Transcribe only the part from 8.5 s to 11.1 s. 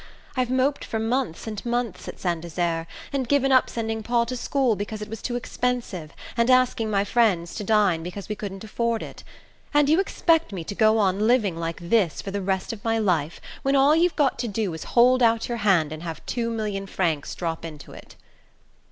afford it. And you expect me to go